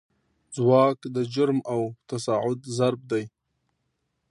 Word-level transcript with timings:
ځواک 0.55 0.99
د 1.15 1.17
جرم 1.33 1.59
او 1.73 1.81
تساعد 2.09 2.59
ضرب 2.77 3.01
دی. 3.11 3.23